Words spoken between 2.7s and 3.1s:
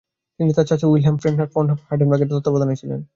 ছিলেন।